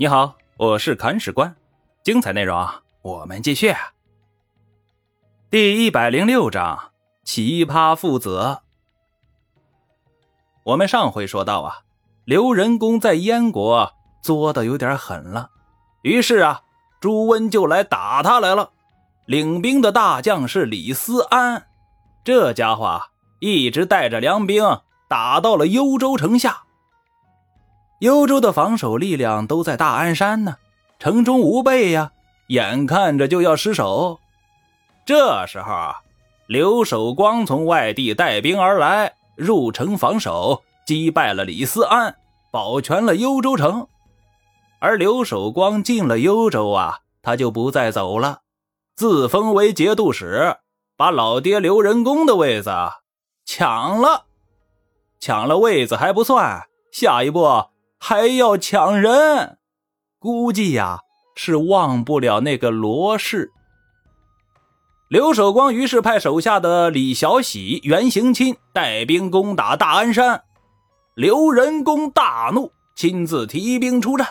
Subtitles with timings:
[0.00, 1.54] 你好，我是砍史官，
[2.02, 2.66] 精彩内容
[3.02, 3.74] 我们继续。
[5.50, 6.92] 第一百零六章
[7.22, 8.60] 奇葩父子。
[10.64, 11.80] 我们上回说到啊，
[12.24, 13.92] 刘仁恭在燕国
[14.22, 15.50] 作的有点狠了，
[16.00, 16.62] 于是啊，
[16.98, 18.70] 朱温就来打他来了。
[19.26, 21.66] 领兵的大将是李思安，
[22.24, 23.02] 这家伙
[23.38, 24.64] 一直带着粮兵
[25.10, 26.62] 打到了幽州城下。
[28.00, 30.56] 幽州的防守力量都在大安山呢，
[30.98, 32.12] 城中无备呀，
[32.46, 34.18] 眼看着就要失守。
[35.04, 35.96] 这时候啊，
[36.46, 42.16] 刘守光从外地带兵而来，入城防守，击败了李思安，
[42.50, 43.86] 保全了幽州城。
[44.78, 48.40] 而刘守光进了幽州啊，他就不再走了，
[48.96, 50.56] 自封为节度使，
[50.96, 52.70] 把老爹刘仁恭的位子
[53.44, 54.24] 抢了。
[55.18, 57.66] 抢了位子还不算，下一步。
[58.02, 59.58] 还要抢人，
[60.18, 61.00] 估计呀
[61.36, 63.52] 是忘不了那个罗氏。
[65.08, 70.42] 刘守光于是派手下的李小喜、袁行钦带兵攻打大安山，
[71.14, 74.26] 刘仁恭大怒，亲自提兵出战。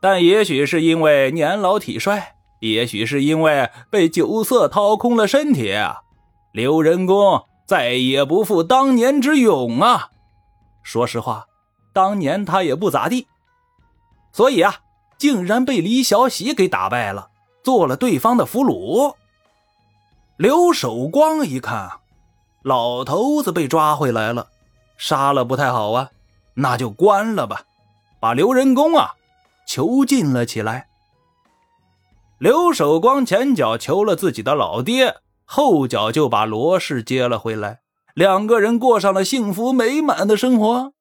[0.00, 5.74] 但也许是因为年老体衰，也许是因为被酒色掏空了身体，
[6.52, 10.08] 刘仁恭再也不复当年之勇啊！
[10.82, 11.46] 说实话。
[11.96, 13.26] 当年他也不咋地，
[14.30, 14.80] 所以啊，
[15.16, 17.30] 竟然被李小喜给打败了，
[17.64, 19.14] 做了对方的俘虏。
[20.36, 21.90] 刘守光一看，
[22.62, 24.48] 老头子被抓回来了，
[24.98, 26.10] 杀了不太好啊，
[26.52, 27.62] 那就关了吧，
[28.20, 29.14] 把刘仁恭啊
[29.66, 30.88] 囚禁了起来。
[32.36, 37.80] 刘守光前脚求了自己的老爹，后脚就把罗氏接了回来，
[38.12, 40.92] 两个人过上了幸福美满的生活。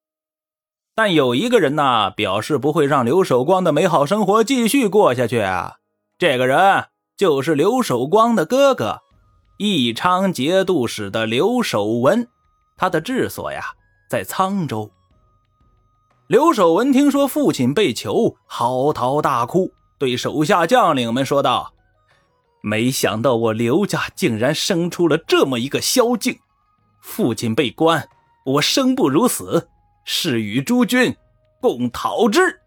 [0.97, 5.75] 但有一个人呢，表示不会让刘守光的美好生活继续过下去啊！
[6.17, 6.85] 这个人
[7.17, 9.01] 就是刘守光的哥哥，
[9.57, 12.29] 义昌节度使的刘守文，
[12.77, 13.73] 他的治所呀
[14.09, 14.89] 在沧州。
[16.27, 21.73] 刘守文听说父亲被囚，嚎啕大哭，对手下将领们说道
[22.63, 26.39] ：“没想到我刘家竟然生出了这么一个宵敬，
[27.01, 28.07] 父亲被关，
[28.45, 29.67] 我生不如死。”
[30.05, 31.15] 是与诸军
[31.59, 32.61] 共讨之，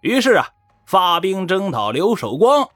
[0.00, 0.48] 于是啊，
[0.86, 2.68] 发兵征讨刘守光。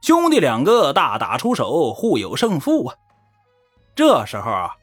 [0.00, 2.96] 兄弟两个大打出手，互有胜负啊。
[3.94, 4.74] 这时候啊，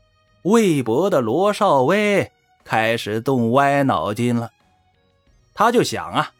[0.44, 2.32] 魏博的罗少威
[2.64, 4.52] 开始动歪脑筋了。
[5.54, 6.32] 他就想啊，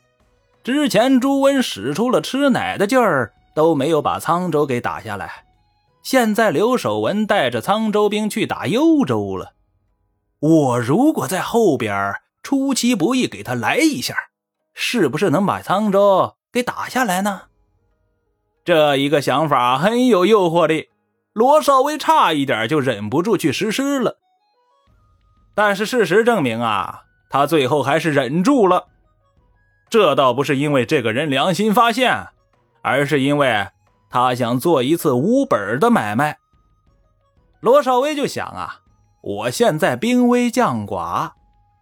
[0.64, 5.44] 之前朱温使出了吃奶的劲儿，都没有把沧州给打下来。
[6.04, 9.54] 现在刘守文带着沧州兵去打幽州了。
[10.42, 14.16] 我如果在后边出其不意给他来一下，
[14.74, 17.44] 是不是能把沧州给打下来呢？
[18.66, 20.90] 这一个想法很有诱惑力，
[21.34, 24.18] 罗少威差一点就忍不住去实施了。
[25.54, 28.88] 但是事实证明啊，他最后还是忍住了。
[29.92, 32.30] 这倒不是因为这个人良心发现，
[32.82, 33.68] 而是因为
[34.10, 36.40] 他想做一次无本的买卖。
[37.60, 38.80] 罗少威就想啊。
[39.22, 41.34] 我现在兵微将寡，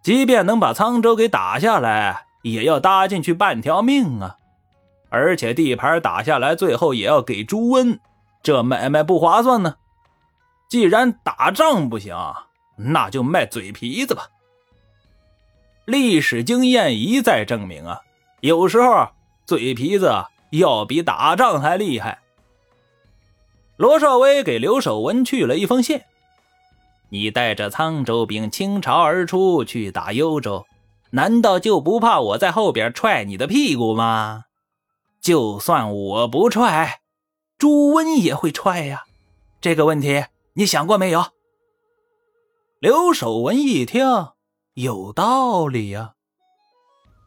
[0.04, 4.36] 即便能把沧州给打下来，也要搭进去半条命啊！
[5.10, 8.00] 而且地盘打下来，最后也要给朱温，
[8.44, 9.78] 这买卖不划算呢。
[10.70, 12.16] 既然打仗不行，
[12.76, 14.28] 那就卖嘴皮子吧。
[15.86, 18.02] 历史经验一再证明啊，
[18.42, 19.08] 有时候
[19.46, 22.20] 嘴皮子要比打仗还厉害。
[23.78, 26.02] 罗少威给刘守文去了一封信。
[27.10, 30.66] 你带着沧州兵倾巢而出去打幽州，
[31.12, 34.44] 难道就不怕我在后边踹你的屁股吗？
[35.20, 37.02] 就算我不踹，
[37.58, 39.04] 朱温也会踹呀。
[39.60, 41.26] 这个问题你想过没有？
[42.80, 44.06] 刘守文一听，
[44.76, 46.14] 有道理呀。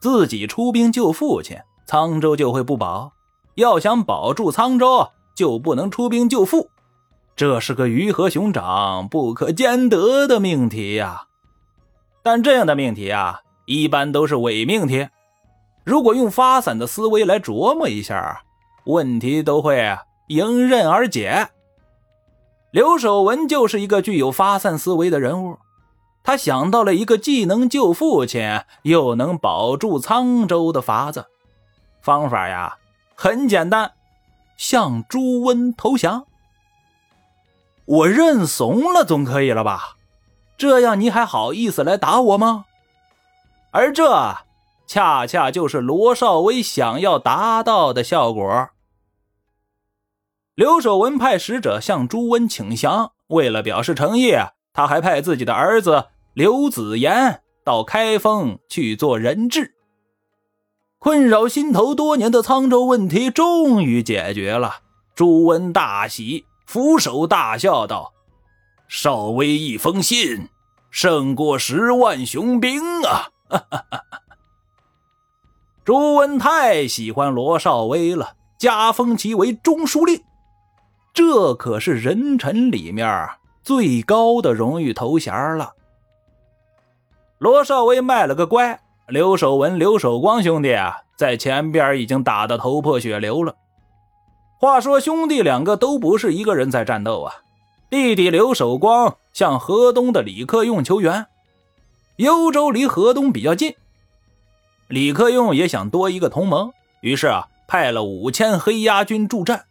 [0.00, 3.12] 自己出兵救父亲，沧州就会不保；
[3.56, 6.70] 要想保住沧州，就不能出兵救父。
[7.34, 11.26] 这是个鱼和熊掌不可兼得的命题呀，
[12.23, 15.08] 但这样的命题啊，一般都是伪命题。
[15.84, 18.43] 如果用发散的思维来琢磨一下，
[18.84, 19.96] 问题都会
[20.29, 21.49] 迎刃而解。
[22.70, 25.58] 刘守文就是一个具有发散思维的人物，
[26.23, 31.26] 他想到了一个既能救父亲又能保住沧州的法子。
[32.00, 32.76] 方法呀，
[33.14, 33.93] 很简单，
[34.56, 36.26] 向朱温投降。
[37.92, 39.96] 我认怂了，总可以了吧？
[40.56, 42.64] 这样你还好意思来打我吗？
[43.70, 44.34] 而这
[44.86, 48.70] 恰恰就是罗少威想要达到的效果。
[50.54, 54.32] 刘守文派使者向朱温请降，为了表示诚意，
[54.72, 59.74] 他还派自己的儿子刘子言到开封去做人质。
[60.98, 64.76] 困扰心头多年的沧州问题终于解决了，
[65.14, 68.12] 朱温大喜，俯首大笑道
[68.88, 70.49] ：“少威一封信，
[70.91, 73.29] 胜过十万雄兵啊！”。
[75.85, 80.23] 朱温太喜欢罗少威了，加封其为中书令。
[81.12, 83.29] 这可是人臣里面
[83.62, 85.75] 最高的荣誉头衔了。
[87.38, 93.56] 罗少威卖了个乖，刘守文、刘守光兄弟啊，在前边已经打得头破血流了。
[94.62, 97.35] 话说兄弟两个都不是一个人在战斗啊，
[97.91, 101.26] 弟弟刘守光向河东的李克用求援，
[102.14, 103.75] 幽州离河东比较近，
[104.87, 106.70] 李克用也想多一个同盟，
[107.00, 109.64] 于是啊，派了五千黑鸭军助战。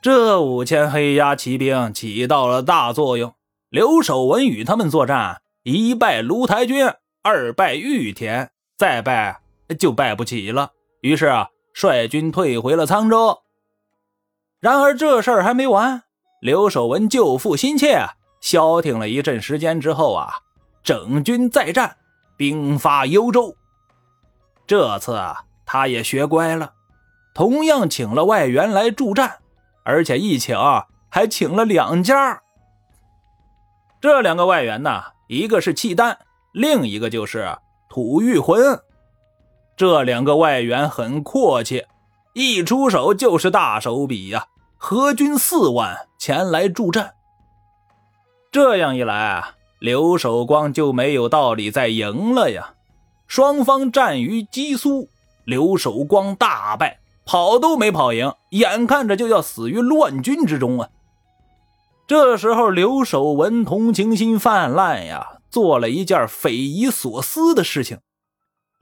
[0.00, 3.34] 这五千黑鸭骑兵起到了大作用。
[3.70, 6.88] 刘守文与他们作战，一败卢台军，
[7.24, 9.40] 二败玉田，再败
[9.76, 10.70] 就败不起了。
[11.00, 13.40] 于是啊，率军退回了沧州。
[14.64, 16.04] 然而这事儿还没完，
[16.40, 18.02] 刘守文救父心切，
[18.40, 20.36] 消停了一阵时间之后啊，
[20.82, 21.94] 整军再战，
[22.38, 23.54] 兵发幽州。
[24.66, 26.72] 这次啊，他也学乖了，
[27.34, 29.40] 同样请了外援来助战。
[29.84, 30.56] 而且一请
[31.10, 32.40] 还请了两家，
[34.00, 36.18] 这两个外援呢，一个是契丹，
[36.54, 37.54] 另一个就是
[37.90, 38.80] 吐谷浑。
[39.76, 41.84] 这两个外援很阔气，
[42.32, 44.46] 一出手就是大手笔呀，
[44.86, 47.14] 合军四万前来助战。
[48.52, 52.74] 这样一来啊，刘守光就没有道理再赢了呀。
[53.26, 55.08] 双方战于鸡苏，
[55.46, 56.98] 刘守光大败。
[57.24, 60.90] 跑都没跑赢，眼看着就要死于乱军之中啊！
[62.06, 68.00] 这时候，刘守文同情心泛滥呀，做了一件匪夷所思的事情。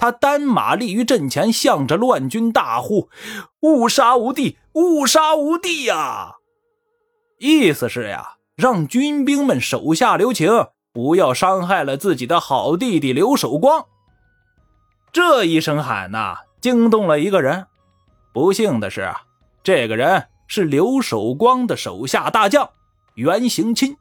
[0.03, 3.09] 他单马立于阵前，向着乱军大呼
[3.63, 6.39] ：“误杀无地，误杀无地呀！”
[7.39, 10.51] 意思是呀，让军兵们手下留情，
[10.93, 13.87] 不要伤害了自己的好弟弟刘守光。
[15.13, 17.69] 这一声喊呐，惊动了一个人。
[18.35, 19.23] 不幸的是啊，
[19.63, 22.69] 这个人是刘守光的手下大将
[23.15, 23.97] 袁行钦。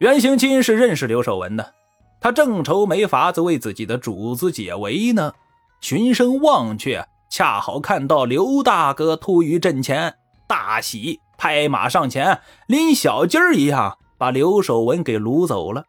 [0.00, 1.72] 袁行钦是认识刘守文的，
[2.20, 5.32] 他正愁没法子为自己的主子解围呢，
[5.80, 10.16] 循声望去，恰好看到刘大哥突于阵前，
[10.46, 15.84] 大喜，拍马上前，拎小鸡儿一样把刘守文给掳走了。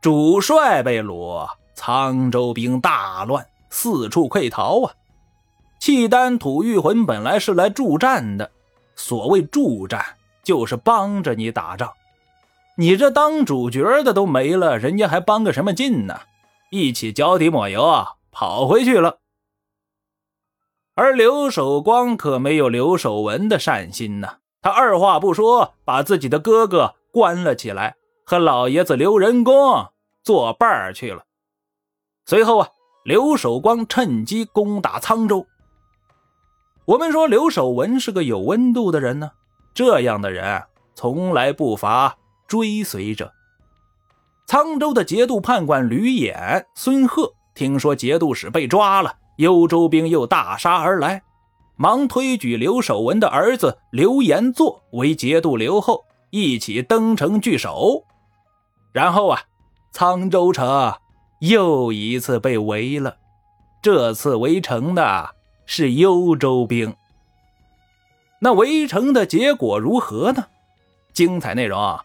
[0.00, 4.92] 主帅被掳，沧州兵大乱，四处溃逃啊！
[5.80, 8.50] 契丹吐谷浑本来是来助战的，
[8.94, 10.04] 所谓助战
[10.44, 11.90] 就是帮着你打仗，
[12.76, 16.20] 你这当主角的都没了，人家还帮个什么劲呢？
[16.70, 19.18] 一起脚底抹油啊，跑回去了。
[20.96, 27.94] 而刘守光可没有刘守文的善心呢，他二话不说，把自己的哥哥关了起来，
[28.24, 29.92] 和老爷子刘仁恭
[30.24, 31.24] 作伴去了。
[32.26, 32.68] 随后啊，
[33.04, 35.46] 刘守光趁机攻打沧州。
[36.86, 39.30] 我们说刘守文是个有温度的人呢，
[39.74, 40.64] 这样的人
[40.94, 42.16] 从来不乏
[42.46, 43.32] 追随者。
[44.46, 51.22] 沧州的节度判官吕演、孙贺听说节度使被抓了，幽州兵又大杀而来，
[51.76, 58.04] 忙推举刘守文的儿子刘延祚为节度留后，一起登城据守。
[58.92, 59.40] 然后啊，
[59.92, 60.94] 沧州城
[61.40, 63.16] 又一次被围了，
[63.82, 65.30] 这次围城的。
[65.66, 66.94] 是幽州兵，
[68.38, 70.44] 那围城的结果如何呢？
[71.14, 72.04] 精彩内容啊，